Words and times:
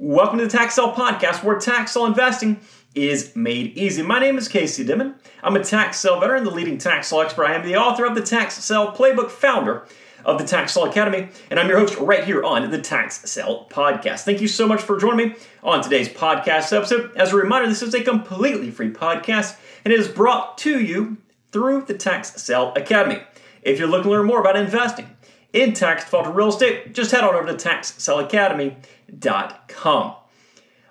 Welcome 0.00 0.38
to 0.38 0.44
the 0.44 0.50
Tax 0.50 0.76
Sale 0.76 0.92
Podcast, 0.92 1.42
where 1.42 1.58
tax 1.58 1.90
sale 1.90 2.06
investing 2.06 2.60
is 2.94 3.34
made 3.34 3.76
easy. 3.76 4.00
My 4.00 4.20
name 4.20 4.38
is 4.38 4.46
Casey 4.46 4.84
Dimon. 4.84 5.14
I'm 5.42 5.56
a 5.56 5.64
tax 5.64 5.98
sale 5.98 6.20
veteran, 6.20 6.44
the 6.44 6.52
leading 6.52 6.78
tax 6.78 7.08
sale 7.08 7.20
expert. 7.20 7.46
I 7.46 7.56
am 7.56 7.66
the 7.66 7.74
author 7.74 8.04
of 8.06 8.14
the 8.14 8.22
Tax 8.22 8.54
Sale 8.62 8.92
Playbook, 8.92 9.28
founder 9.28 9.88
of 10.24 10.38
the 10.38 10.44
Tax 10.46 10.74
Sale 10.74 10.84
Academy, 10.84 11.30
and 11.50 11.58
I'm 11.58 11.66
your 11.66 11.80
host 11.80 11.96
right 11.96 12.22
here 12.22 12.44
on 12.44 12.70
the 12.70 12.80
Tax 12.80 13.28
Sale 13.28 13.66
Podcast. 13.72 14.20
Thank 14.20 14.40
you 14.40 14.46
so 14.46 14.68
much 14.68 14.82
for 14.82 14.98
joining 14.98 15.30
me 15.30 15.34
on 15.64 15.82
today's 15.82 16.08
podcast 16.08 16.72
episode. 16.72 17.16
As 17.16 17.32
a 17.32 17.36
reminder, 17.36 17.68
this 17.68 17.82
is 17.82 17.92
a 17.92 18.00
completely 18.00 18.70
free 18.70 18.92
podcast, 18.92 19.58
and 19.84 19.92
it 19.92 19.98
is 19.98 20.06
brought 20.06 20.58
to 20.58 20.78
you 20.78 21.16
through 21.50 21.82
the 21.86 21.94
Tax 21.94 22.40
Sale 22.40 22.72
Academy. 22.76 23.20
If 23.62 23.80
you're 23.80 23.88
looking 23.88 24.04
to 24.04 24.10
learn 24.10 24.26
more 24.26 24.38
about 24.38 24.54
investing 24.54 25.10
in 25.58 25.72
tax 25.72 26.04
default 26.04 26.32
real 26.34 26.48
estate, 26.48 26.92
just 26.94 27.10
head 27.10 27.24
on 27.24 27.34
over 27.34 27.46
to 27.46 27.54
taxsaleacademy.com. 27.54 30.14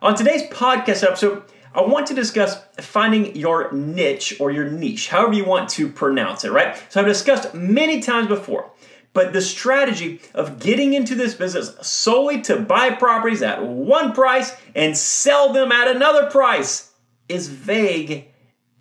On 0.01 0.15
today's 0.15 0.43
podcast 0.49 1.03
episode, 1.03 1.43
I 1.73 1.81
want 1.81 2.07
to 2.07 2.13
discuss 2.13 2.57
finding 2.81 3.35
your 3.35 3.71
niche 3.71 4.35
or 4.39 4.51
your 4.51 4.69
niche, 4.69 5.09
however 5.09 5.33
you 5.33 5.43
want 5.45 5.69
to 5.71 5.89
pronounce 5.89 6.43
it, 6.43 6.51
right? 6.51 6.77
So 6.89 6.99
I've 6.99 7.07
discussed 7.07 7.53
many 7.53 8.01
times 8.01 8.27
before, 8.27 8.71
but 9.13 9.31
the 9.33 9.41
strategy 9.41 10.21
of 10.33 10.59
getting 10.59 10.93
into 10.93 11.15
this 11.15 11.33
business 11.33 11.75
solely 11.81 12.41
to 12.41 12.59
buy 12.59 12.89
properties 12.91 13.41
at 13.41 13.63
one 13.63 14.11
price 14.13 14.51
and 14.75 14.97
sell 14.97 15.53
them 15.53 15.71
at 15.71 15.87
another 15.87 16.29
price 16.29 16.91
is 17.29 17.47
vague 17.47 18.27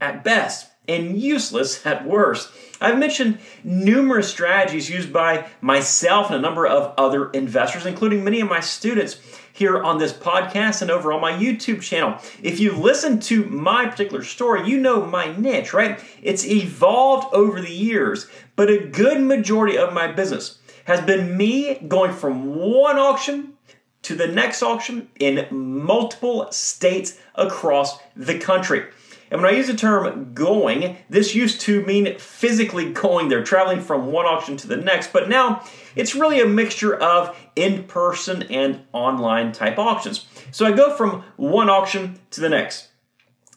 at 0.00 0.24
best 0.24 0.68
and 0.88 1.20
useless 1.20 1.84
at 1.86 2.06
worst. 2.06 2.50
I've 2.80 2.98
mentioned 2.98 3.38
numerous 3.64 4.28
strategies 4.28 4.90
used 4.90 5.12
by 5.12 5.46
myself 5.60 6.26
and 6.26 6.36
a 6.36 6.40
number 6.40 6.66
of 6.66 6.94
other 6.98 7.30
investors, 7.30 7.86
including 7.86 8.22
many 8.22 8.40
of 8.40 8.48
my 8.48 8.60
students 8.60 9.18
here 9.52 9.82
on 9.82 9.98
this 9.98 10.12
podcast 10.12 10.82
and 10.82 10.90
over 10.90 11.12
on 11.12 11.20
my 11.20 11.32
YouTube 11.32 11.80
channel. 11.80 12.18
If 12.42 12.60
you 12.60 12.72
listen 12.72 13.18
to 13.20 13.44
my 13.44 13.86
particular 13.86 14.22
story, 14.22 14.68
you 14.68 14.78
know 14.78 15.06
my 15.06 15.34
niche, 15.36 15.72
right? 15.72 15.98
It's 16.22 16.44
evolved 16.44 17.32
over 17.32 17.62
the 17.62 17.72
years, 17.72 18.26
but 18.54 18.68
a 18.68 18.86
good 18.86 19.22
majority 19.22 19.78
of 19.78 19.94
my 19.94 20.12
business 20.12 20.58
has 20.84 21.00
been 21.00 21.36
me 21.36 21.76
going 21.88 22.12
from 22.12 22.54
one 22.54 22.98
auction 22.98 23.54
to 24.02 24.14
the 24.14 24.28
next 24.28 24.62
auction 24.62 25.08
in 25.18 25.46
multiple 25.50 26.46
states 26.52 27.18
across 27.34 27.98
the 28.14 28.38
country. 28.38 28.84
And 29.30 29.42
when 29.42 29.52
I 29.52 29.56
use 29.56 29.66
the 29.66 29.74
term 29.74 30.32
going, 30.34 30.96
this 31.10 31.34
used 31.34 31.60
to 31.62 31.84
mean 31.84 32.18
physically 32.18 32.92
going 32.92 33.28
there, 33.28 33.42
traveling 33.42 33.80
from 33.80 34.12
one 34.12 34.26
auction 34.26 34.56
to 34.58 34.68
the 34.68 34.76
next, 34.76 35.12
but 35.12 35.28
now 35.28 35.64
it's 35.94 36.14
really 36.14 36.40
a 36.40 36.46
mixture 36.46 36.94
of 36.94 37.36
in 37.56 37.84
person 37.84 38.44
and 38.44 38.82
online 38.92 39.52
type 39.52 39.78
auctions. 39.78 40.26
So 40.50 40.64
I 40.66 40.72
go 40.72 40.94
from 40.94 41.24
one 41.36 41.68
auction 41.68 42.20
to 42.30 42.40
the 42.40 42.48
next. 42.48 42.88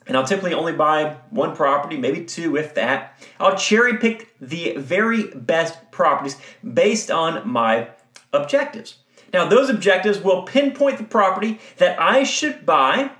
And 0.07 0.17
I'll 0.17 0.25
typically 0.25 0.55
only 0.55 0.73
buy 0.73 1.17
one 1.29 1.55
property, 1.55 1.95
maybe 1.95 2.25
two, 2.25 2.57
if 2.57 2.73
that. 2.73 3.21
I'll 3.39 3.55
cherry 3.55 3.97
pick 3.97 4.35
the 4.41 4.73
very 4.75 5.27
best 5.27 5.91
properties 5.91 6.35
based 6.63 7.11
on 7.11 7.47
my 7.47 7.89
objectives. 8.33 8.95
Now, 9.31 9.47
those 9.47 9.69
objectives 9.69 10.19
will 10.19 10.41
pinpoint 10.43 10.97
the 10.97 11.03
property 11.03 11.59
that 11.77 11.99
I 12.01 12.23
should 12.23 12.65
buy 12.65 13.11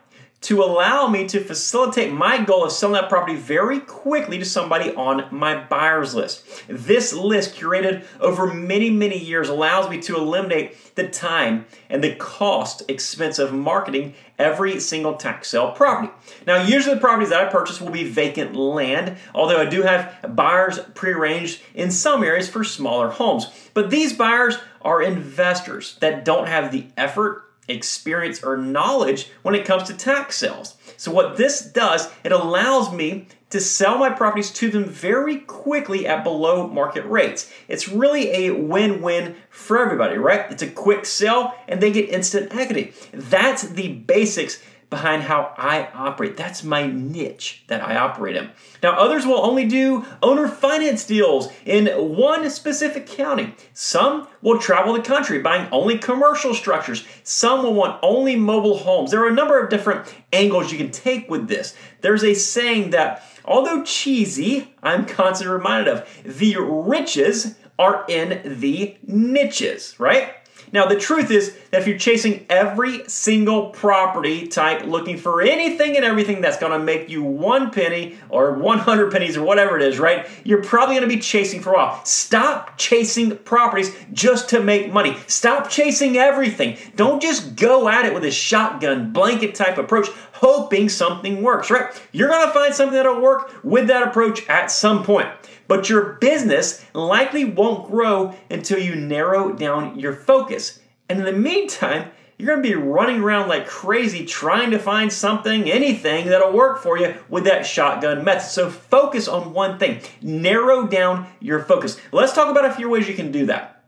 to 0.42 0.64
allow 0.64 1.08
me 1.08 1.28
to 1.28 1.44
facilitate 1.44 2.14
my 2.14 2.42
goal 2.42 2.64
of 2.64 2.72
selling 2.72 2.94
that 2.94 3.10
property 3.10 3.36
very 3.36 3.80
quickly 3.80 4.38
to 4.38 4.46
somebody 4.46 4.94
on 4.96 5.28
my 5.32 5.62
buyer's 5.66 6.16
list. 6.16 6.46
This 6.68 7.14
list, 7.14 7.56
curated 7.56 8.06
over 8.22 8.54
many, 8.54 8.90
many 8.90 9.18
years, 9.18 9.50
allows 9.50 9.90
me 9.90 10.02
to 10.02 10.16
eliminate 10.16 10.96
the 10.96 11.08
time 11.10 11.66
and 11.90 12.02
the 12.02 12.16
cost 12.16 12.84
expense 12.90 13.38
of 13.38 13.54
marketing 13.54 14.14
every 14.38 14.80
single 14.80 15.16
tax 15.16 15.50
sale 15.50 15.72
property. 15.72 16.12
Now, 16.48 16.64
usually 16.64 16.96
the 16.96 17.02
properties 17.02 17.30
that 17.30 17.46
I 17.46 17.52
purchase 17.52 17.82
will 17.82 17.92
be 17.92 18.10
vacant 18.10 18.56
land, 18.56 19.18
although 19.36 19.60
I 19.60 19.66
do 19.66 19.82
have 19.82 20.36
buyers 20.36 20.80
prearranged 20.96 21.62
in 21.76 21.92
some 21.92 22.24
areas 22.24 22.50
for 22.50 22.64
smaller 22.64 23.10
homes. 23.10 23.48
But 23.74 23.90
these 23.90 24.14
buyers 24.14 24.58
are 24.82 25.02
investors 25.02 25.98
that 26.00 26.24
don't 26.24 26.48
have 26.48 26.72
the 26.72 26.88
effort 26.96 27.44
experience 27.70 28.44
or 28.44 28.58
knowledge 28.58 29.30
when 29.42 29.56
it 29.56 29.66
comes 29.66 29.84
to 29.84 29.94
tax 29.94 30.38
sales. 30.38 30.76
So 30.98 31.12
what 31.12 31.38
this 31.38 31.62
does, 31.62 32.10
it 32.24 32.32
allows 32.32 32.92
me 32.92 33.28
to 33.52 33.60
sell 33.60 33.98
my 33.98 34.10
properties 34.10 34.52
to 34.52 34.70
them 34.70 34.86
very 34.86 35.38
quickly 35.38 36.06
at 36.06 36.24
below 36.24 36.68
market 36.68 37.06
rates. 37.06 37.52
It's 37.68 37.90
really 37.90 38.30
a 38.48 38.52
win-win 38.52 39.36
for 39.50 39.80
everybody, 39.80 40.18
right? 40.18 40.52
It's 40.52 40.62
a 40.62 40.70
quick 40.70 41.06
sell 41.06 41.56
and 41.68 41.82
they 41.82 41.92
get 41.92 42.10
instant 42.10 42.54
equity. 42.54 42.94
That's 43.12 43.64
the 43.64 43.94
basics 43.94 44.62
behind 44.90 45.24
how 45.24 45.54
I 45.56 45.88
operate. 45.94 46.36
That's 46.36 46.64
my 46.64 46.88
niche 46.88 47.64
that 47.68 47.84
I 47.84 47.96
operate 47.96 48.36
in. 48.36 48.50
Now, 48.82 48.98
others 48.98 49.26
will 49.26 49.46
only 49.46 49.66
do 49.66 50.06
owner 50.24 50.48
finance 50.48 51.06
deals 51.06 51.50
in 51.66 51.88
one 51.88 52.50
specific 52.50 53.06
county. 53.06 53.54
Some 53.74 54.28
will 54.42 54.58
travel 54.58 54.94
the 54.94 55.02
country 55.02 55.40
buying 55.40 55.68
only 55.72 55.98
commercial 55.98 56.56
structures. 56.56 57.06
Some 57.24 57.64
will 57.64 57.76
want 57.76 58.00
only 58.02 58.36
mobile 58.36 58.78
homes. 58.78 59.12
There 59.12 59.24
are 59.24 59.30
a 59.30 59.34
number 59.34 59.60
of 59.62 59.70
different 59.70 60.12
angles 60.34 60.72
you 60.72 60.78
can 60.78 60.92
take 60.92 61.30
with 61.30 61.48
this. 61.48 61.76
There's 62.02 62.24
a 62.24 62.34
saying 62.34 62.90
that, 62.92 63.24
although 63.46 63.84
cheesy, 63.84 64.74
I'm 64.82 65.06
constantly 65.06 65.54
reminded 65.54 65.94
of 65.94 66.24
the 66.24 66.58
riches 66.58 67.56
are 67.78 68.06
in 68.10 68.60
the 68.60 68.98
niches, 69.04 70.00
right? 70.00 70.34
Now, 70.72 70.86
the 70.86 70.96
truth 70.96 71.32
is 71.32 71.56
that 71.72 71.82
if 71.82 71.88
you're 71.88 71.98
chasing 71.98 72.46
every 72.50 73.08
single 73.08 73.70
property 73.70 74.48
type 74.48 74.86
looking 74.86 75.18
for 75.18 75.42
anything 75.42 75.96
and 75.96 76.06
everything 76.06 76.42
that's 76.42 76.58
going 76.58 76.72
to 76.72 76.80
make 76.80 77.10
you 77.10 77.24
one 77.24 77.72
penny 77.72 78.18
or 78.30 78.54
100 78.54 79.12
pennies 79.12 79.38
or 79.38 79.44
whatever 79.44 79.78
it 79.78 79.84
is, 79.84 80.00
right? 80.00 80.28
You're 80.44 80.64
probably 80.64 80.96
going 80.96 81.10
to 81.10 81.16
be 81.16 81.22
chasing 81.22 81.62
for 81.62 81.74
a 81.74 81.78
while. 81.78 82.06
Stop 82.06 82.78
chasing 82.78 83.36
properties 83.38 83.96
just 84.14 84.50
to 84.50 84.62
make 84.62 84.92
money. 84.92 85.18
Stop 85.28 85.70
chasing 85.70 86.18
everything. 86.18 86.78
Don't 86.96 87.22
just 87.22 87.56
go 87.56 87.88
at 87.88 88.06
it 88.06 88.14
with 88.14 88.24
a 88.26 88.32
shotgun 88.32 89.12
blanket 89.12 89.56
type 89.56 89.78
approach 89.78 90.08
hoping 90.34 90.88
something 90.88 91.42
works, 91.42 91.70
right? 91.70 91.90
You're 92.12 92.30
going 92.30 92.48
to 92.48 92.54
find 92.54 92.74
something 92.74 92.96
that'll 92.96 93.22
work 93.22 93.64
with 93.64 93.88
that 93.88 94.08
approach 94.08 94.48
at 94.48 94.72
some 94.72 95.04
point. 95.04 95.28
But 95.70 95.88
your 95.88 96.14
business 96.14 96.84
likely 96.96 97.46
won't 97.46 97.92
grow 97.92 98.34
until 98.50 98.80
you 98.80 98.96
narrow 98.96 99.54
down 99.54 100.00
your 100.00 100.14
focus. 100.14 100.80
And 101.08 101.20
in 101.20 101.26
the 101.26 101.32
meantime, 101.32 102.10
you're 102.40 102.48
going 102.48 102.64
to 102.64 102.68
be 102.68 102.74
running 102.74 103.22
around 103.22 103.50
like 103.50 103.68
crazy 103.68 104.26
trying 104.26 104.72
to 104.72 104.80
find 104.80 105.14
something, 105.14 105.70
anything 105.70 106.26
that'll 106.26 106.54
work 106.54 106.82
for 106.82 106.98
you 106.98 107.14
with 107.30 107.44
that 107.44 107.68
shotgun 107.68 108.24
method. 108.24 108.50
So 108.50 108.72
focus 108.72 109.28
on 109.28 109.54
one 109.54 109.78
thing, 109.78 110.02
narrow 110.24 110.88
down 110.88 111.28
your 111.40 111.60
focus. 111.60 112.02
Let's 112.12 112.34
talk 112.34 112.50
about 112.50 112.66
a 112.66 112.74
few 112.74 112.90
ways 112.90 113.08
you 113.08 113.14
can 113.14 113.32
do 113.32 113.46
that. 113.46 113.84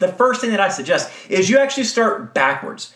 The 0.00 0.08
first 0.08 0.42
thing 0.42 0.50
that 0.50 0.60
I 0.60 0.68
suggest 0.68 1.10
is 1.30 1.48
you 1.48 1.56
actually 1.56 1.84
start 1.84 2.34
backwards. 2.34 2.92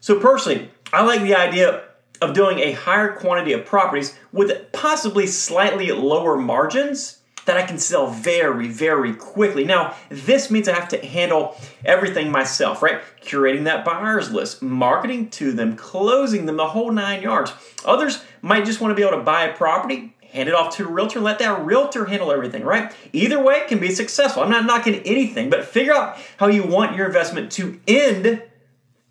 So, 0.00 0.18
personally, 0.18 0.72
I 0.92 1.04
like 1.04 1.22
the 1.22 1.36
idea 1.36 1.84
of 2.20 2.34
doing 2.34 2.58
a 2.58 2.72
higher 2.72 3.12
quantity 3.12 3.52
of 3.52 3.64
properties 3.64 4.18
with 4.32 4.72
possibly 4.72 5.28
slightly 5.28 5.92
lower 5.92 6.36
margins 6.36 7.20
that 7.46 7.56
I 7.56 7.62
can 7.62 7.78
sell 7.78 8.06
very, 8.06 8.68
very 8.68 9.14
quickly. 9.14 9.64
Now, 9.64 9.94
this 10.08 10.50
means 10.50 10.68
I 10.68 10.74
have 10.74 10.88
to 10.88 11.06
handle 11.06 11.56
everything 11.84 12.30
myself, 12.30 12.82
right? 12.82 13.00
Curating 13.22 13.64
that 13.64 13.84
buyer's 13.84 14.30
list, 14.32 14.62
marketing 14.62 15.30
to 15.30 15.52
them, 15.52 15.76
closing 15.76 16.46
them, 16.46 16.56
the 16.56 16.68
whole 16.68 16.90
nine 16.90 17.22
yards. 17.22 17.52
Others 17.84 18.24
might 18.42 18.64
just 18.64 18.80
want 18.80 18.92
to 18.92 18.94
be 18.94 19.02
able 19.02 19.18
to 19.18 19.24
buy 19.24 19.44
a 19.44 19.56
property, 19.56 20.14
hand 20.32 20.48
it 20.48 20.54
off 20.54 20.76
to 20.76 20.84
a 20.84 20.90
realtor, 20.90 21.20
let 21.20 21.38
that 21.38 21.64
realtor 21.64 22.06
handle 22.06 22.32
everything, 22.32 22.64
right? 22.64 22.92
Either 23.12 23.40
way 23.42 23.64
can 23.68 23.78
be 23.78 23.90
successful. 23.90 24.42
I'm 24.42 24.50
not 24.50 24.66
knocking 24.66 24.96
anything, 24.96 25.50
but 25.50 25.64
figure 25.64 25.94
out 25.94 26.16
how 26.38 26.48
you 26.48 26.64
want 26.64 26.96
your 26.96 27.06
investment 27.06 27.52
to 27.52 27.80
end 27.86 28.42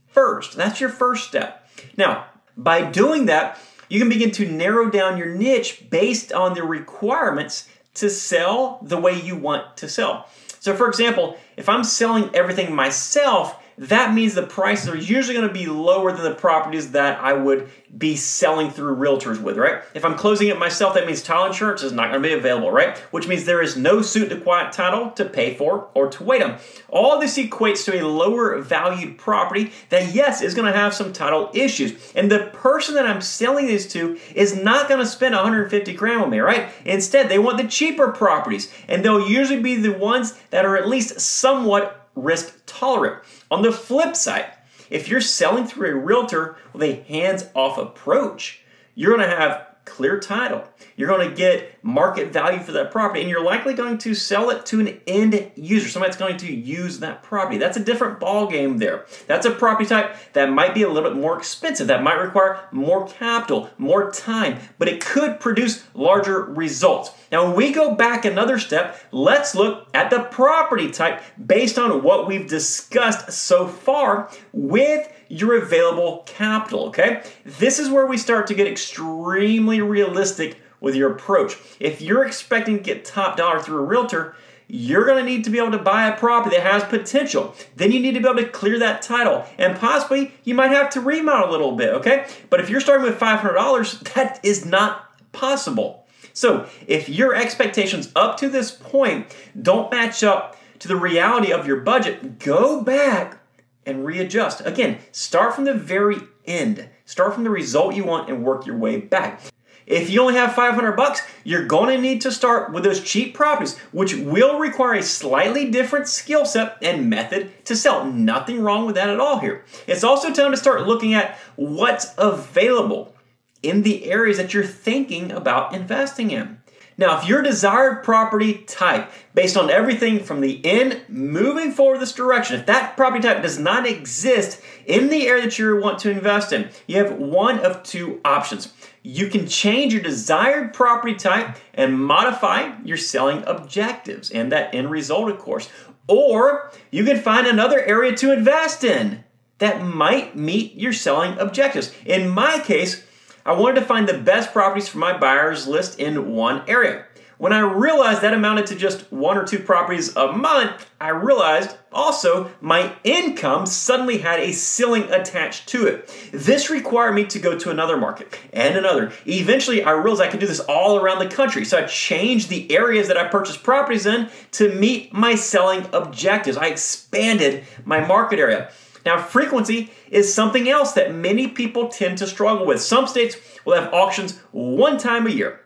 first. 0.07 0.57
That's 0.57 0.81
your 0.81 0.89
first 0.89 1.27
step. 1.27 1.69
Now, 1.97 2.25
by 2.57 2.89
doing 2.89 3.25
that, 3.27 3.57
you 3.89 3.99
can 3.99 4.09
begin 4.09 4.31
to 4.31 4.51
narrow 4.51 4.89
down 4.89 5.17
your 5.17 5.27
niche 5.27 5.85
based 5.89 6.33
on 6.33 6.55
the 6.55 6.63
requirements 6.63 7.69
to 7.95 8.09
sell 8.09 8.79
the 8.81 8.97
way 8.97 9.19
you 9.19 9.35
want 9.35 9.77
to 9.77 9.87
sell. 9.87 10.27
So, 10.59 10.75
for 10.75 10.87
example, 10.87 11.37
if 11.57 11.67
I'm 11.69 11.83
selling 11.83 12.29
everything 12.33 12.73
myself, 12.73 13.62
that 13.77 14.13
means 14.13 14.33
the 14.35 14.45
prices 14.45 14.89
are 14.89 14.97
usually 14.97 15.35
going 15.35 15.47
to 15.47 15.53
be 15.53 15.65
lower 15.65 16.11
than 16.11 16.23
the 16.23 16.35
properties 16.35 16.91
that 16.91 17.19
I 17.19 17.33
would 17.33 17.69
be 17.95 18.15
selling 18.15 18.71
through 18.71 18.95
realtors 18.95 19.39
with, 19.41 19.57
right? 19.57 19.81
If 19.93 20.03
I'm 20.03 20.15
closing 20.15 20.47
it 20.47 20.57
myself, 20.57 20.95
that 20.95 21.05
means 21.05 21.21
title 21.21 21.45
insurance 21.45 21.83
is 21.83 21.91
not 21.91 22.09
going 22.09 22.23
to 22.23 22.27
be 22.27 22.33
available, 22.33 22.71
right? 22.71 22.97
Which 23.11 23.27
means 23.27 23.45
there 23.45 23.61
is 23.61 23.77
no 23.77 24.01
suit 24.01 24.29
to 24.29 24.39
quiet 24.39 24.73
title 24.73 25.11
to 25.11 25.25
pay 25.25 25.53
for 25.53 25.89
or 25.93 26.09
to 26.09 26.23
wait 26.23 26.41
on. 26.41 26.59
All 26.89 27.19
this 27.19 27.37
equates 27.37 27.85
to 27.85 27.99
a 27.99 28.07
lower 28.07 28.59
valued 28.59 29.17
property 29.17 29.71
that, 29.89 30.13
yes, 30.13 30.41
is 30.41 30.55
going 30.55 30.71
to 30.71 30.77
have 30.77 30.93
some 30.93 31.13
title 31.13 31.51
issues. 31.53 32.13
And 32.15 32.31
the 32.31 32.49
person 32.53 32.95
that 32.95 33.05
I'm 33.05 33.21
selling 33.21 33.67
this 33.67 33.91
to 33.93 34.19
is 34.35 34.55
not 34.55 34.89
going 34.89 34.99
to 34.99 35.05
spend 35.05 35.35
150 35.35 35.93
grand 35.93 36.21
with 36.21 36.29
me, 36.29 36.39
right? 36.39 36.69
Instead, 36.85 37.29
they 37.29 37.39
want 37.39 37.57
the 37.57 37.67
cheaper 37.67 38.11
properties, 38.11 38.71
and 38.87 39.03
they'll 39.03 39.27
usually 39.27 39.61
be 39.61 39.75
the 39.75 39.93
ones 39.93 40.33
that 40.49 40.65
are 40.65 40.77
at 40.77 40.87
least 40.87 41.19
somewhat 41.19 41.99
risk 42.15 42.61
tolerant. 42.65 43.23
On 43.53 43.61
the 43.61 43.71
flip 43.71 44.15
side, 44.15 44.51
if 44.89 45.07
you're 45.07 45.21
selling 45.21 45.67
through 45.67 45.91
a 45.91 45.95
realtor 45.95 46.57
with 46.73 46.81
a 46.81 47.03
hands 47.03 47.45
off 47.53 47.77
approach, 47.77 48.63
you're 48.95 49.15
going 49.15 49.29
to 49.29 49.35
have 49.35 49.72
clear 49.85 50.19
title. 50.19 50.63
You're 50.95 51.07
going 51.07 51.29
to 51.29 51.35
get 51.35 51.83
market 51.83 52.31
value 52.31 52.59
for 52.59 52.71
that 52.73 52.91
property, 52.91 53.21
and 53.21 53.29
you're 53.29 53.43
likely 53.43 53.73
going 53.73 53.97
to 53.99 54.15
sell 54.15 54.49
it 54.49 54.65
to 54.67 54.79
an 54.79 55.01
end 55.07 55.51
user, 55.55 55.89
somebody 55.89 56.09
that's 56.09 56.19
going 56.19 56.37
to 56.37 56.53
use 56.53 56.99
that 56.99 57.23
property. 57.23 57.57
That's 57.57 57.77
a 57.77 57.83
different 57.83 58.19
ball 58.19 58.47
game 58.47 58.77
there. 58.77 59.05
That's 59.27 59.45
a 59.45 59.51
property 59.51 59.87
type 59.87 60.15
that 60.33 60.49
might 60.51 60.73
be 60.73 60.83
a 60.83 60.89
little 60.89 61.09
bit 61.09 61.19
more 61.19 61.37
expensive, 61.37 61.87
that 61.87 62.03
might 62.03 62.15
require 62.15 62.67
more 62.71 63.07
capital, 63.07 63.69
more 63.77 64.11
time, 64.11 64.59
but 64.77 64.87
it 64.87 65.03
could 65.03 65.39
produce 65.39 65.85
larger 65.93 66.43
results. 66.43 67.11
Now, 67.31 67.47
when 67.47 67.55
we 67.55 67.71
go 67.71 67.95
back 67.95 68.25
another 68.25 68.59
step, 68.59 68.99
let's 69.11 69.55
look 69.55 69.89
at 69.93 70.09
the 70.09 70.19
property 70.19 70.91
type 70.91 71.21
based 71.43 71.77
on 71.79 72.03
what 72.03 72.27
we've 72.27 72.47
discussed 72.47 73.31
so 73.31 73.67
far 73.67 74.29
with 74.51 75.11
your 75.33 75.57
available 75.61 76.23
capital, 76.25 76.85
okay? 76.85 77.23
This 77.43 77.79
is 77.79 77.89
where 77.89 78.05
we 78.05 78.17
start 78.17 78.47
to 78.47 78.53
get 78.53 78.67
extremely 78.67 79.81
realistic 79.81 80.59
with 80.79 80.95
your 80.95 81.11
approach. 81.11 81.55
If 81.79 82.01
you're 82.01 82.25
expecting 82.25 82.77
to 82.77 82.83
get 82.83 83.05
top 83.05 83.37
dollar 83.37 83.59
through 83.59 83.79
a 83.79 83.85
realtor, 83.85 84.35
you're 84.67 85.05
going 85.05 85.23
to 85.23 85.29
need 85.29 85.43
to 85.43 85.49
be 85.49 85.57
able 85.57 85.71
to 85.71 85.79
buy 85.79 86.07
a 86.07 86.17
property 86.17 86.55
that 86.55 86.65
has 86.65 86.83
potential. 86.83 87.55
Then 87.75 87.91
you 87.91 87.99
need 87.99 88.13
to 88.13 88.19
be 88.19 88.27
able 88.27 88.41
to 88.41 88.49
clear 88.49 88.79
that 88.79 89.01
title. 89.01 89.45
And 89.57 89.77
possibly 89.77 90.33
you 90.43 90.53
might 90.53 90.71
have 90.71 90.89
to 90.91 91.01
remodel 91.01 91.49
a 91.49 91.51
little 91.51 91.73
bit, 91.73 91.93
okay? 91.95 92.27
But 92.49 92.59
if 92.59 92.69
you're 92.69 92.81
starting 92.81 93.05
with 93.05 93.19
$500, 93.19 94.13
that 94.13 94.39
is 94.43 94.65
not 94.65 95.09
possible. 95.31 96.05
So 96.33 96.67
if 96.87 97.09
your 97.09 97.35
expectations 97.35 98.11
up 98.15 98.37
to 98.37 98.49
this 98.49 98.71
point 98.71 99.35
don't 99.59 99.91
match 99.91 100.23
up 100.23 100.57
to 100.79 100.87
the 100.87 100.95
reality 100.95 101.51
of 101.51 101.67
your 101.67 101.81
budget, 101.81 102.39
go 102.39 102.81
back 102.81 103.39
and 103.85 104.05
readjust. 104.05 104.61
Again, 104.65 104.99
start 105.11 105.55
from 105.55 105.65
the 105.65 105.73
very 105.73 106.17
end. 106.45 106.89
Start 107.05 107.33
from 107.33 107.43
the 107.43 107.49
result 107.49 107.95
you 107.95 108.03
want 108.03 108.29
and 108.29 108.43
work 108.43 108.65
your 108.65 108.77
way 108.77 108.97
back. 108.97 109.41
If 109.85 110.09
you 110.09 110.21
only 110.21 110.35
have 110.35 110.53
500 110.53 110.93
bucks, 110.93 111.21
you're 111.43 111.65
going 111.65 111.93
to 111.93 112.01
need 112.01 112.21
to 112.21 112.31
start 112.31 112.71
with 112.71 112.83
those 112.83 113.03
cheap 113.03 113.33
properties, 113.33 113.77
which 113.91 114.15
will 114.15 114.57
require 114.57 114.93
a 114.93 115.03
slightly 115.03 115.69
different 115.69 116.07
skill 116.07 116.45
set 116.45 116.77
and 116.81 117.09
method 117.09 117.65
to 117.65 117.75
sell. 117.75 118.05
Nothing 118.05 118.61
wrong 118.61 118.85
with 118.85 118.95
that 118.95 119.09
at 119.09 119.19
all 119.19 119.39
here. 119.39 119.65
It's 119.85 120.03
also 120.03 120.31
time 120.31 120.51
to 120.51 120.57
start 120.57 120.87
looking 120.87 121.13
at 121.13 121.37
what's 121.57 122.13
available 122.17 123.13
in 123.61 123.83
the 123.83 124.05
areas 124.05 124.37
that 124.37 124.53
you're 124.53 124.63
thinking 124.63 125.31
about 125.31 125.73
investing 125.73 126.31
in. 126.31 126.59
Now, 126.97 127.19
if 127.19 127.27
your 127.27 127.41
desired 127.41 128.03
property 128.03 128.59
type, 128.67 129.11
based 129.33 129.57
on 129.57 129.69
everything 129.69 130.23
from 130.23 130.41
the 130.41 130.63
end 130.65 131.01
moving 131.07 131.71
forward 131.71 131.99
this 131.99 132.13
direction, 132.13 132.59
if 132.59 132.65
that 132.67 132.95
property 132.95 133.23
type 133.23 133.41
does 133.41 133.57
not 133.57 133.87
exist 133.87 134.61
in 134.85 135.09
the 135.09 135.27
area 135.27 135.43
that 135.43 135.57
you 135.57 135.75
want 135.79 135.99
to 135.99 136.11
invest 136.11 136.53
in, 136.53 136.69
you 136.87 136.97
have 137.03 137.17
one 137.17 137.59
of 137.59 137.83
two 137.83 138.21
options. 138.23 138.73
You 139.01 139.27
can 139.27 139.47
change 139.47 139.93
your 139.93 140.03
desired 140.03 140.73
property 140.73 141.15
type 141.15 141.57
and 141.73 141.99
modify 141.99 142.73
your 142.83 142.97
selling 142.97 143.43
objectives 143.47 144.29
and 144.29 144.51
that 144.51 144.73
end 144.73 144.91
result, 144.91 145.29
of 145.29 145.39
course. 145.39 145.69
Or 146.07 146.71
you 146.91 147.03
can 147.03 147.19
find 147.19 147.47
another 147.47 147.81
area 147.81 148.15
to 148.17 148.31
invest 148.31 148.83
in 148.83 149.23
that 149.59 149.81
might 149.81 150.35
meet 150.35 150.75
your 150.75 150.93
selling 150.93 151.37
objectives. 151.39 151.93
In 152.05 152.29
my 152.29 152.59
case, 152.59 153.03
I 153.45 153.51
wanted 153.51 153.81
to 153.81 153.85
find 153.85 154.07
the 154.07 154.17
best 154.17 154.53
properties 154.53 154.87
for 154.87 154.99
my 154.99 155.17
buyers 155.17 155.67
list 155.67 155.99
in 155.99 156.33
one 156.33 156.63
area. 156.67 157.05
When 157.37 157.51
I 157.51 157.59
realized 157.59 158.21
that 158.21 158.33
amounted 158.33 158.67
to 158.67 158.75
just 158.75 159.11
one 159.11 159.37
or 159.37 159.43
two 159.43 159.59
properties 159.59 160.15
a 160.15 160.31
month, 160.31 160.89
I 161.01 161.09
realized 161.09 161.75
also 161.91 162.51
my 162.61 162.95
income 163.03 163.65
suddenly 163.65 164.19
had 164.19 164.39
a 164.39 164.53
ceiling 164.53 165.11
attached 165.11 165.67
to 165.69 165.87
it. 165.87 166.09
This 166.31 166.69
required 166.69 167.15
me 167.15 167.25
to 167.25 167.39
go 167.39 167.59
to 167.59 167.69
another 167.69 167.97
market 167.97 168.39
and 168.53 168.77
another. 168.77 169.11
Eventually, 169.25 169.83
I 169.83 169.91
realized 169.91 170.21
I 170.21 170.29
could 170.29 170.39
do 170.39 170.47
this 170.47 170.61
all 170.61 170.97
around 170.97 171.19
the 171.19 171.35
country. 171.35 171.65
So 171.65 171.79
I 171.79 171.85
changed 171.85 172.47
the 172.47 172.73
areas 172.73 173.09
that 173.09 173.17
I 173.17 173.27
purchased 173.27 173.61
properties 173.61 174.05
in 174.05 174.29
to 174.51 174.73
meet 174.73 175.11
my 175.11 175.35
selling 175.35 175.85
objectives. 175.91 176.55
I 176.55 176.67
expanded 176.67 177.65
my 177.83 178.05
market 178.07 178.39
area. 178.39 178.71
Now, 179.05 179.21
frequency 179.21 179.91
is 180.09 180.33
something 180.33 180.69
else 180.69 180.93
that 180.93 181.13
many 181.13 181.47
people 181.47 181.89
tend 181.89 182.17
to 182.19 182.27
struggle 182.27 182.65
with. 182.65 182.81
Some 182.81 183.07
states 183.07 183.37
will 183.65 183.75
have 183.75 183.93
auctions 183.93 184.39
one 184.51 184.97
time 184.97 185.27
a 185.27 185.31
year. 185.31 185.61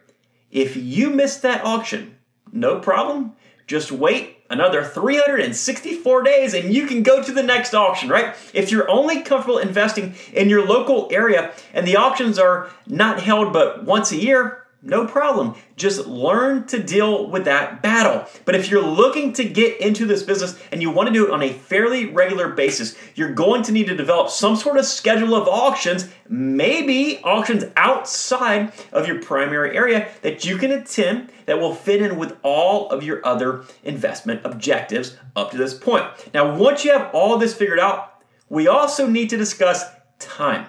If 0.51 0.75
you 0.75 1.09
miss 1.09 1.37
that 1.37 1.63
auction, 1.63 2.17
no 2.51 2.79
problem. 2.79 3.33
Just 3.67 3.91
wait 3.91 4.37
another 4.49 4.83
364 4.83 6.23
days 6.23 6.53
and 6.53 6.73
you 6.73 6.87
can 6.87 7.03
go 7.03 7.21
to 7.21 7.31
the 7.31 7.43
next 7.43 7.73
auction, 7.73 8.09
right? 8.09 8.33
If 8.53 8.71
you're 8.71 8.89
only 8.89 9.21
comfortable 9.21 9.57
investing 9.57 10.15
in 10.31 10.49
your 10.49 10.65
local 10.65 11.09
area 11.11 11.51
and 11.73 11.85
the 11.85 11.97
auctions 11.97 12.39
are 12.39 12.69
not 12.85 13.21
held 13.21 13.51
but 13.51 13.83
once 13.83 14.11
a 14.11 14.17
year, 14.17 14.66
no 14.87 15.05
problem. 15.05 15.55
Just 15.75 16.07
learn 16.07 16.65
to 16.67 16.81
deal 16.81 17.27
with 17.27 17.43
that 17.43 17.81
battle. 17.81 18.25
But 18.45 18.55
if 18.55 18.71
you're 18.71 18.81
looking 18.81 19.33
to 19.33 19.43
get 19.43 19.81
into 19.81 20.05
this 20.05 20.23
business 20.23 20.57
and 20.71 20.81
you 20.81 20.89
want 20.89 21.07
to 21.07 21.13
do 21.13 21.27
it 21.27 21.31
on 21.31 21.43
a 21.43 21.51
fairly 21.51 22.05
regular 22.05 22.47
basis, 22.47 22.95
you're 23.13 23.33
going 23.33 23.63
to 23.63 23.73
need 23.73 23.87
to 23.87 23.97
develop 23.97 24.29
some 24.29 24.55
sort 24.55 24.77
of 24.77 24.85
schedule 24.85 25.35
of 25.35 25.45
auctions, 25.49 26.07
maybe 26.29 27.19
auctions 27.25 27.65
outside 27.75 28.71
of 28.93 29.07
your 29.07 29.21
primary 29.21 29.75
area 29.75 30.07
that 30.21 30.45
you 30.45 30.55
can 30.57 30.71
attend 30.71 31.33
that 31.47 31.59
will 31.59 31.75
fit 31.75 32.01
in 32.01 32.17
with 32.17 32.37
all 32.41 32.89
of 32.89 33.03
your 33.03 33.25
other 33.25 33.65
investment 33.83 34.39
objectives 34.45 35.17
up 35.35 35.51
to 35.51 35.57
this 35.57 35.73
point. 35.73 36.05
Now, 36.33 36.55
once 36.55 36.85
you 36.85 36.93
have 36.93 37.13
all 37.13 37.37
this 37.37 37.53
figured 37.53 37.79
out, 37.79 38.23
we 38.47 38.69
also 38.69 39.05
need 39.05 39.29
to 39.31 39.37
discuss 39.37 39.83
time. 40.17 40.67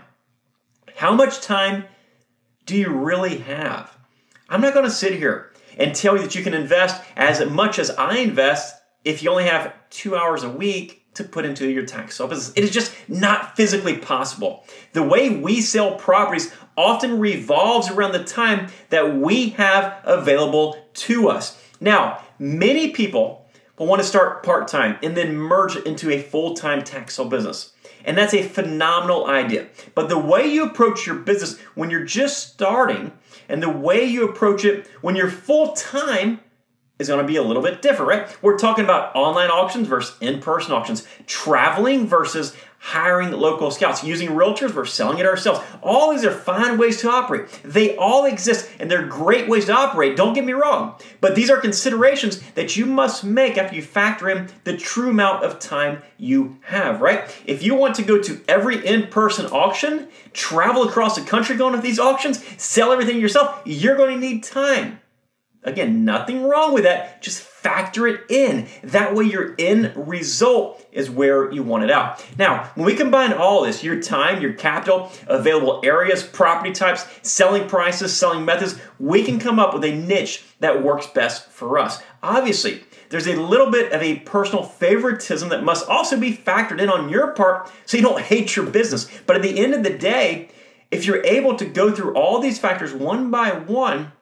How 0.97 1.15
much 1.15 1.41
time 1.41 1.85
do 2.67 2.77
you 2.77 2.91
really 2.91 3.39
have? 3.39 3.98
I'm 4.49 4.63
not 4.63 4.73
going 4.73 4.87
to 4.87 4.91
sit 4.91 5.15
here 5.15 5.53
and 5.77 5.95
tell 5.95 6.17
you 6.17 6.23
that 6.23 6.35
you 6.35 6.43
can 6.43 6.55
invest 6.55 7.03
as 7.17 7.45
much 7.51 7.79
as 7.79 7.91
I 7.91 8.19
invest 8.19 8.81
if 9.05 9.23
you 9.23 9.31
only 9.31 9.45
have 9.45 9.75
two 9.91 10.17
hours 10.17 10.43
a 10.43 10.49
week 10.49 11.05
to 11.15 11.25
put 11.25 11.45
into 11.45 11.69
your 11.69 11.85
tax 11.85 12.17
sale 12.17 12.29
business. 12.29 12.57
It 12.57 12.65
is 12.65 12.71
just 12.71 12.95
not 13.09 13.57
physically 13.57 13.99
possible. 13.99 14.65
The 14.93 15.03
way 15.03 15.29
we 15.29 15.61
sell 15.61 15.97
properties 15.97 16.55
often 16.77 17.19
revolves 17.19 17.91
around 17.91 18.13
the 18.13 18.25
time 18.25 18.69
that 18.89 19.17
we 19.17 19.51
have 19.51 20.01
available 20.05 20.77
to 20.95 21.29
us. 21.29 21.63
Now, 21.81 22.25
many 22.39 22.91
people 22.91 23.47
will 23.79 23.87
want 23.87 24.01
to 24.01 24.09
start 24.09 24.43
part 24.43 24.69
time 24.69 24.99
and 25.03 25.17
then 25.17 25.37
merge 25.37 25.77
into 25.77 26.11
a 26.11 26.23
full 26.23 26.55
time 26.55 26.83
tax 26.83 27.17
sale 27.17 27.29
business. 27.29 27.73
And 28.05 28.17
that's 28.17 28.35
a 28.35 28.43
phenomenal 28.43 29.27
idea. 29.27 29.69
But 29.95 30.09
the 30.09 30.19
way 30.19 30.47
you 30.47 30.65
approach 30.65 31.07
your 31.07 31.17
business 31.17 31.59
when 31.75 31.91
you're 31.91 32.05
just 32.05 32.53
starting 32.53 33.13
and 33.49 33.63
the 33.63 33.71
way 33.71 34.05
you 34.05 34.29
approach 34.29 34.65
it 34.65 34.87
when 35.01 35.17
you're 35.17 35.31
full 35.31 35.73
time 35.73 36.41
is 36.99 37.09
going 37.09 37.21
to 37.21 37.27
be 37.27 37.37
a 37.37 37.43
little 37.43 37.63
bit 37.63 37.81
different, 37.81 38.09
right? 38.09 38.43
We're 38.43 38.59
talking 38.59 38.85
about 38.85 39.15
online 39.15 39.51
auctions 39.51 39.87
versus 39.87 40.17
in 40.21 40.41
person 40.41 40.73
auctions, 40.73 41.07
traveling 41.27 42.07
versus 42.07 42.57
hiring 42.79 43.31
local 43.33 43.71
scouts, 43.71 44.05
using 44.05 44.31
realtors 44.31 44.75
we're 44.75 44.85
selling 44.85 45.19
it 45.19 45.27
ourselves. 45.27 45.61
All 45.83 46.13
these 46.13 46.25
are 46.25 46.31
fine 46.31 46.79
ways 46.79 47.01
to 47.01 47.11
operate. 47.11 47.49
They 47.65 47.97
all 47.97 48.25
exist 48.25 48.71
and 48.79 48.91
they're 48.91 49.07
great 49.07 49.49
ways 49.49 49.67
to 49.67 49.75
operate, 49.75 50.17
don't 50.17 50.33
get 50.33 50.45
me 50.45 50.53
wrong. 50.53 50.95
But 51.21 51.35
these 51.35 51.51
are 51.51 51.61
considerations 51.61 52.41
that 52.53 52.77
you 52.77 52.87
must 52.87 53.25
make 53.25 53.59
after 53.59 53.77
you 53.77 53.83
factor 53.83 54.31
in 54.31 54.49
the 54.65 54.77
true 54.77 55.11
amount 55.11 55.45
of 55.45 55.59
time 55.59 56.03
you 56.17 56.59
have, 56.63 57.01
right? 57.01 57.25
If 57.45 57.63
you 57.63 57.75
want 57.75 57.97
to 57.97 58.03
go 58.03 58.23
to 58.23 58.41
every 58.49 58.87
in 58.87 59.09
person 59.09 59.47
auction, 59.47 60.09
travel 60.33 60.85
across 60.85 61.17
the 61.17 61.25
country 61.25 61.57
going 61.57 61.75
to 61.75 61.81
these 61.81 61.99
auctions, 61.99 62.45
sell 62.63 62.93
everything 62.93 63.21
yourself, 63.21 63.61
you're 63.65 63.97
going 63.97 64.19
to 64.19 64.27
need 64.27 64.45
time. 64.45 65.01
Again, 65.65 66.05
nothing 66.05 66.45
wrong 66.45 66.73
with 66.73 66.85
that. 66.85 67.21
Just 67.21 67.41
factor 67.41 68.07
it 68.07 68.21
in. 68.31 68.69
That 68.85 69.15
way, 69.15 69.25
your 69.25 69.57
end 69.59 69.93
result 69.97 70.87
is 70.93 71.11
where 71.11 71.51
you 71.51 71.65
want 71.65 71.83
it 71.83 71.91
out. 71.91 72.25
Now, 72.39 72.71
when 72.77 72.87
we 72.87 72.95
combine 72.95 73.33
all 73.33 73.63
this 73.63 73.83
your 73.83 74.01
time, 74.01 74.41
your 74.41 74.53
capital, 74.53 75.11
available 75.27 75.81
areas, 75.85 76.23
property 76.23 76.73
types, 76.73 77.07
selling 77.23 77.69
prices, 77.69 78.17
selling 78.17 78.45
methods 78.45 78.81
we 79.01 79.25
can 79.25 79.41
come 79.41 79.59
up 79.59 79.75
with 79.75 79.85
a 79.85 79.95
niche 79.95 80.45
that 80.61 80.83
works 80.83 81.09
best 81.09 81.51
for 81.51 81.79
us. 81.79 82.01
Obviously, 82.23 82.85
there's 83.11 83.27
a 83.27 83.37
little 83.37 83.71
bit 83.71 83.93
of 83.93 84.03
a 84.03 84.21
personal 84.21 84.63
favoritism 84.63 85.49
that 85.49 85.65
must 85.65 85.89
also 85.89 86.19
be 86.19 86.37
factored 86.37 86.81
in 86.81 86.89
on 86.89 87.09
your 87.09 87.33
part 87.33 87.71
so 87.85 87.97
you 87.97 88.03
don't 88.03 88.23
hate 88.23 88.55
your 88.55 88.67
business. 88.67 89.11
But 89.27 89.37
at 89.37 89.43
the 89.43 89.59
end 89.59 89.75
of 89.75 89.83
the 89.83 89.97
day, 89.97 90.51
if 90.91 91.05
you're 91.05 91.25
able 91.25 91.57
to 91.57 91.65
go 91.65 91.93
through 91.93 92.15
all 92.15 92.41
these 92.41 92.59
factors 92.59 92.93
one 92.93 93.31
by 93.31 93.51
one, 93.51 94.13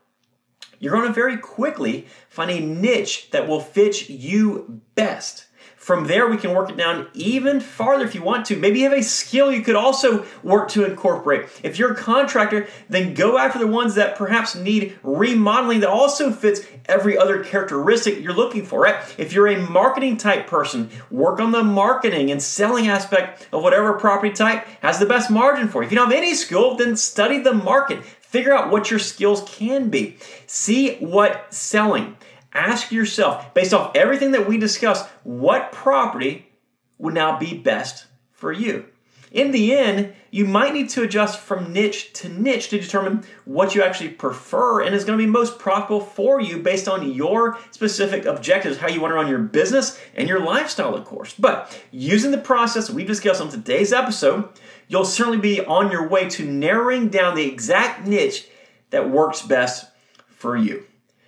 you're 0.79 0.93
going 0.93 1.07
to 1.07 1.13
very 1.13 1.37
quickly 1.37 2.07
find 2.29 2.51
a 2.51 2.61
niche 2.61 3.31
that 3.31 3.49
will 3.49 3.61
fit 3.61 4.09
you 4.09 4.83
best. 4.95 5.47
From 5.77 6.09
there, 6.09 6.27
we 6.27 6.37
can 6.37 6.53
work 6.53 6.69
it 6.69 6.77
down 6.77 7.07
even 7.15 7.61
farther 7.61 8.05
if 8.05 8.13
you 8.13 8.21
want 8.21 8.45
to. 8.47 8.57
Maybe 8.57 8.81
you 8.81 8.89
have 8.91 8.99
a 8.99 9.05
skill 9.05 9.53
you 9.53 9.63
could 9.63 9.77
also 9.77 10.27
work 10.43 10.69
to 10.71 10.85
incorporate. 10.85 11.49
If 11.63 11.79
you're 11.79 11.93
a 11.93 11.97
contractor, 11.97 12.67
then 12.89 13.15
go 13.15 13.39
after 13.39 13.61
the 13.61 13.69
ones 13.69 13.95
that 13.95 14.17
perhaps 14.17 14.57
need 14.57 14.99
remodeling 15.05 15.81
that 15.81 15.89
also 15.89 16.33
fits 16.33 16.63
every 16.87 17.17
other 17.17 17.45
characteristic 17.45 18.21
you're 18.21 18.33
looking 18.33 18.67
for, 18.67 18.81
right? 18.81 18.97
If 19.17 19.33
you're 19.33 19.47
a 19.47 19.59
marketing 19.71 20.17
type 20.17 20.49
person, 20.49 20.91
work 21.09 21.39
on 21.39 21.53
the 21.53 21.63
marketing 21.63 22.33
and 22.33 22.43
selling 22.43 22.89
aspect 22.89 23.47
of 23.53 23.63
whatever 23.63 23.93
property 23.93 24.33
type 24.33 24.67
has 24.83 24.99
the 24.99 25.07
best 25.07 25.31
margin 25.31 25.69
for 25.69 25.83
you. 25.83 25.87
If 25.87 25.93
you 25.93 25.99
don't 25.99 26.11
have 26.11 26.19
any 26.19 26.35
skill, 26.35 26.77
then 26.77 26.97
study 26.97 27.39
the 27.39 27.55
market. 27.55 28.05
Figure 28.05 28.53
out 28.53 28.71
what 28.71 28.91
your 28.91 28.99
skills 28.99 29.43
can 29.47 29.89
be. 29.89 30.17
See 30.49 30.97
what 30.97 31.55
selling. 31.55 32.17
Ask 32.57 32.91
yourself, 32.91 33.53
based 33.53 33.75
off 33.75 33.95
everything 33.95 34.31
that 34.33 34.49
we 34.49 34.57
discussed, 34.57 35.07
what 35.25 35.73
property 35.73 36.49
would 36.97 37.13
now 37.13 37.39
be 37.39 37.55
best 37.55 38.07
for 38.33 38.51
you? 38.51 38.87
In 39.31 39.51
the 39.51 39.77
end, 39.77 40.15
you 40.31 40.47
might 40.47 40.73
need 40.73 40.89
to 40.91 41.03
adjust 41.03 41.39
from 41.39 41.75
niche 41.75 42.15
to 42.15 42.31
niche 42.31 42.71
to 42.71 42.81
determine 42.81 43.25
what 43.45 43.75
you 43.75 43.83
actually 43.83 44.09
prefer 44.09 44.81
and 44.81 44.95
is 44.95 45.05
going 45.05 45.19
to 45.19 45.23
be 45.25 45.31
most 45.31 45.59
profitable 45.59 46.01
for 46.01 46.41
you 46.41 46.57
based 46.57 46.89
on 46.89 47.13
your 47.13 47.59
specific 47.73 48.25
objectives, 48.25 48.79
how 48.79 48.89
you 48.89 49.03
want 49.03 49.11
to 49.11 49.17
run 49.17 49.29
your 49.29 49.39
business 49.39 50.01
and 50.15 50.27
your 50.27 50.41
lifestyle, 50.41 50.95
of 50.95 51.05
course. 51.05 51.35
But 51.39 51.79
using 51.91 52.31
the 52.31 52.39
process 52.39 52.89
we've 52.89 53.07
discussed 53.07 53.43
on 53.43 53.51
today's 53.51 53.93
episode, 53.93 54.49
you'll 54.89 55.05
certainly 55.05 55.41
be 55.41 55.61
on 55.61 55.91
your 55.91 56.09
way 56.09 56.31
to 56.31 56.47
narrowing 56.47 57.11
down 57.11 57.35
the 57.37 57.47
exact 57.47 58.07
niche 58.07 58.49
that 58.89 59.11
works 59.11 59.43
best 59.43 59.91
for 60.29 60.57
you. 60.57 60.85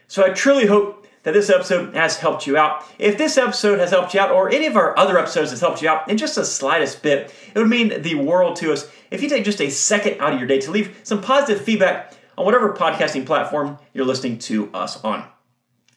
So 0.06 0.24
I 0.24 0.30
truly 0.30 0.64
hope 0.64 0.97
that 1.22 1.34
this 1.34 1.50
episode 1.50 1.94
has 1.94 2.16
helped 2.16 2.46
you 2.46 2.56
out. 2.56 2.84
If 2.98 3.18
this 3.18 3.36
episode 3.36 3.78
has 3.78 3.90
helped 3.90 4.14
you 4.14 4.20
out, 4.20 4.30
or 4.30 4.50
any 4.50 4.66
of 4.66 4.76
our 4.76 4.98
other 4.98 5.18
episodes 5.18 5.50
has 5.50 5.60
helped 5.60 5.82
you 5.82 5.88
out 5.88 6.08
in 6.08 6.16
just 6.16 6.36
the 6.36 6.44
slightest 6.44 7.02
bit, 7.02 7.34
it 7.54 7.58
would 7.58 7.68
mean 7.68 8.02
the 8.02 8.14
world 8.14 8.56
to 8.56 8.72
us 8.72 8.90
if 9.10 9.22
you 9.22 9.28
take 9.28 9.44
just 9.44 9.60
a 9.60 9.70
second 9.70 10.20
out 10.20 10.32
of 10.32 10.38
your 10.38 10.48
day 10.48 10.60
to 10.60 10.70
leave 10.70 10.98
some 11.02 11.20
positive 11.20 11.62
feedback 11.64 12.14
on 12.36 12.44
whatever 12.44 12.72
podcasting 12.72 13.26
platform 13.26 13.78
you're 13.92 14.06
listening 14.06 14.38
to 14.38 14.72
us 14.72 15.02
on. 15.04 15.24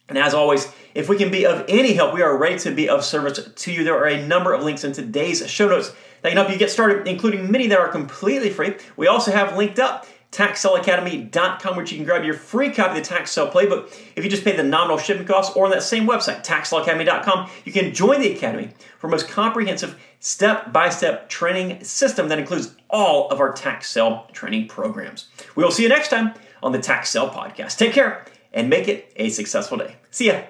And 0.08 0.18
as 0.18 0.34
always, 0.34 0.70
if 0.94 1.08
we 1.08 1.16
can 1.16 1.30
be 1.30 1.46
of 1.46 1.64
any 1.68 1.94
help, 1.94 2.12
we 2.12 2.22
are 2.22 2.36
ready 2.36 2.58
to 2.60 2.70
be 2.70 2.88
of 2.88 3.04
service 3.04 3.48
to 3.54 3.72
you. 3.72 3.84
There 3.84 3.96
are 3.96 4.08
a 4.08 4.26
number 4.26 4.52
of 4.52 4.62
links 4.62 4.84
in 4.84 4.92
today's 4.92 5.48
show 5.48 5.68
notes 5.68 5.92
that 6.20 6.28
can 6.28 6.36
help 6.36 6.50
you 6.50 6.58
get 6.58 6.70
started, 6.70 7.08
including 7.08 7.50
many 7.50 7.66
that 7.68 7.78
are 7.78 7.88
completely 7.88 8.50
free. 8.50 8.74
We 8.96 9.06
also 9.06 9.32
have 9.32 9.56
linked 9.56 9.78
up 9.78 10.06
taxsaleacademy.com, 10.32 11.76
which 11.76 11.92
you 11.92 11.98
can 11.98 12.06
grab 12.06 12.24
your 12.24 12.34
free 12.34 12.70
copy 12.70 12.98
of 12.98 13.04
the 13.04 13.08
Tax 13.08 13.34
Playbook. 13.34 13.94
If 14.16 14.24
you 14.24 14.30
just 14.30 14.44
pay 14.44 14.56
the 14.56 14.62
nominal 14.62 14.98
shipping 14.98 15.26
costs, 15.26 15.54
or 15.54 15.66
on 15.66 15.70
that 15.70 15.82
same 15.82 16.06
website, 16.06 16.44
taxsaleacademy.com, 16.44 17.50
you 17.64 17.72
can 17.72 17.94
join 17.94 18.20
the 18.20 18.32
Academy 18.32 18.70
for 18.98 19.08
most 19.08 19.28
comprehensive 19.28 20.00
step-by-step 20.20 21.28
training 21.28 21.84
system 21.84 22.28
that 22.28 22.38
includes 22.38 22.74
all 22.88 23.28
of 23.28 23.40
our 23.40 23.52
tax 23.52 23.96
training 24.32 24.68
programs. 24.68 25.28
We 25.54 25.62
will 25.62 25.70
see 25.70 25.82
you 25.82 25.88
next 25.88 26.08
time 26.08 26.32
on 26.62 26.72
the 26.72 26.78
Tax 26.78 27.12
Podcast. 27.12 27.76
Take 27.76 27.92
care 27.92 28.24
and 28.52 28.70
make 28.70 28.88
it 28.88 29.12
a 29.16 29.28
successful 29.28 29.76
day. 29.76 29.96
See 30.10 30.28
ya. 30.28 30.42